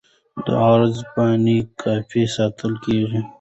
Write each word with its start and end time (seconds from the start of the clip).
د 0.45 0.47
عرض 0.67 0.95
پاڼې 1.13 1.57
کاپي 1.81 2.23
ساتل 2.35 2.73
کیږي. 2.85 3.21